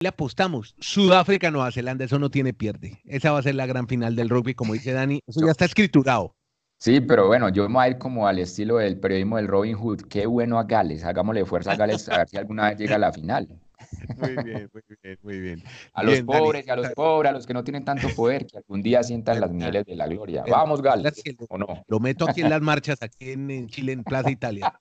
le 0.01 0.07
apostamos, 0.07 0.75
Sudáfrica, 0.79 1.51
Nueva 1.51 1.71
Zelanda, 1.71 2.05
eso 2.05 2.19
no 2.19 2.29
tiene 2.29 2.53
pierde. 2.53 3.01
Esa 3.03 3.31
va 3.31 3.39
a 3.39 3.43
ser 3.43 3.55
la 3.55 3.65
gran 3.65 3.87
final 3.87 4.15
del 4.15 4.29
rugby, 4.29 4.53
como 4.53 4.73
dice 4.73 4.93
Dani, 4.93 5.21
eso 5.27 5.41
ya 5.43 5.51
está 5.51 5.65
escriturado. 5.65 6.37
Sí, 6.81 7.01
pero 7.01 7.27
bueno, 7.27 7.49
yo 7.49 7.67
me 7.67 7.75
voy 7.75 7.85
a 7.85 7.89
ir 7.89 7.97
como 7.97 8.25
al 8.25 8.39
estilo 8.39 8.77
del 8.77 8.97
periodismo 8.97 9.35
del 9.35 9.49
Robin 9.49 9.75
Hood. 9.75 10.03
Qué 10.03 10.25
bueno 10.25 10.57
a 10.57 10.63
Gales, 10.63 11.03
hagámosle 11.03 11.43
fuerza 11.45 11.73
a 11.73 11.75
Gales 11.75 12.07
a 12.07 12.19
ver 12.19 12.29
si 12.29 12.37
alguna 12.37 12.69
vez 12.69 12.79
llega 12.79 12.95
a 12.95 12.99
la 12.99 13.11
final. 13.11 13.49
Muy 14.17 14.43
bien, 14.43 14.69
muy 14.73 14.83
bien, 15.01 15.19
muy 15.21 15.39
bien. 15.39 15.63
A 15.93 16.03
los 16.03 16.21
pobres 16.21 16.67
y 16.67 16.69
a 16.69 16.75
los 16.75 16.89
pobres, 16.89 17.29
a 17.29 17.33
los 17.33 17.47
que 17.47 17.53
no 17.53 17.63
tienen 17.63 17.85
tanto 17.85 18.07
poder, 18.15 18.45
que 18.45 18.57
algún 18.57 18.81
día 18.81 19.01
sientan 19.03 19.39
las 19.39 19.51
mieles 19.51 19.85
de 19.85 19.95
la 19.95 20.07
gloria. 20.07 20.43
Vamos, 20.47 20.81
Gales, 20.81 21.23
¿o 21.47 21.57
no? 21.57 21.65
Lo 21.87 21.99
meto 21.99 22.29
aquí 22.29 22.41
en 22.41 22.49
las 22.49 22.61
marchas, 22.61 23.01
aquí 23.01 23.31
en, 23.31 23.67
Chile, 23.67 23.93
en 23.93 24.03
Plaza 24.03 24.29
Italia. 24.29 24.73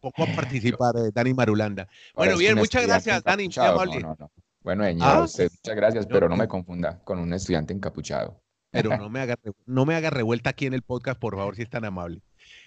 Poco 0.00 0.24
a 0.24 0.26
participar, 0.34 0.96
eh, 0.96 1.10
Dani 1.14 1.34
Marulanda. 1.34 1.86
Bueno, 2.14 2.36
bien, 2.36 2.56
muchas 2.56 2.86
gracias, 2.86 3.22
Dani. 3.22 3.48
Chao, 3.48 3.84
no, 3.84 4.16
no, 4.18 4.30
Bueno, 4.62 4.84
señor, 4.84 5.08
ah. 5.08 5.22
usted, 5.22 5.50
muchas 5.50 5.76
gracias, 5.76 6.06
pero 6.06 6.28
no 6.28 6.36
me 6.36 6.48
confunda 6.48 6.98
con 7.04 7.18
un 7.18 7.32
estudiante 7.32 7.74
encapuchado. 7.74 8.40
Pero 8.70 8.90
no 8.98 9.08
me 9.08 9.20
haga, 9.20 9.36
no 9.66 9.84
me 9.86 9.94
haga 9.94 10.10
revuelta 10.10 10.50
aquí 10.50 10.66
en 10.66 10.74
el 10.74 10.82
podcast, 10.82 11.18
por 11.18 11.36
favor, 11.36 11.56
si 11.56 11.62
es 11.62 11.70
tan 11.70 11.84
amable. 11.84 12.22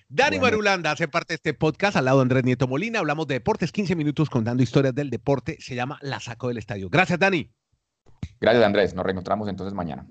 Dani 0.09 0.39
Marulanda 0.39 0.91
hace 0.91 1.07
parte 1.07 1.33
de 1.33 1.35
este 1.35 1.53
podcast 1.53 1.95
al 1.95 2.05
lado 2.05 2.17
de 2.17 2.23
Andrés 2.23 2.43
Nieto 2.43 2.67
Molina. 2.67 2.99
Hablamos 2.99 3.27
de 3.27 3.35
deportes, 3.35 3.71
15 3.71 3.95
minutos 3.95 4.29
contando 4.29 4.61
historias 4.61 4.93
del 4.93 5.09
deporte. 5.09 5.57
Se 5.59 5.73
llama 5.73 5.97
La 6.01 6.19
Saco 6.19 6.49
del 6.49 6.57
Estadio. 6.57 6.89
Gracias, 6.89 7.17
Dani. 7.17 7.49
Gracias, 8.39 8.63
Andrés. 8.63 8.93
Nos 8.93 9.05
reencontramos 9.05 9.47
entonces 9.47 9.73
mañana. 9.73 10.05